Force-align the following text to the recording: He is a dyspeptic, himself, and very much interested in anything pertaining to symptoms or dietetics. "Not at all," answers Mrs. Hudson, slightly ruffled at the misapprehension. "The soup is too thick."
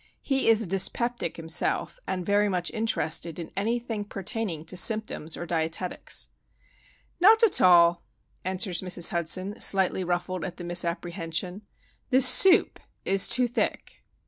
He 0.23 0.49
is 0.49 0.63
a 0.63 0.67
dyspeptic, 0.67 1.37
himself, 1.37 1.99
and 2.07 2.25
very 2.25 2.49
much 2.49 2.71
interested 2.71 3.37
in 3.37 3.51
anything 3.55 4.03
pertaining 4.03 4.65
to 4.65 4.75
symptoms 4.75 5.37
or 5.37 5.45
dietetics. 5.45 6.29
"Not 7.19 7.43
at 7.43 7.61
all," 7.61 8.01
answers 8.43 8.81
Mrs. 8.81 9.11
Hudson, 9.11 9.61
slightly 9.61 10.03
ruffled 10.03 10.43
at 10.43 10.57
the 10.57 10.63
misapprehension. 10.63 11.61
"The 12.09 12.19
soup 12.23 12.79
is 13.05 13.27
too 13.29 13.45
thick." 13.47 14.01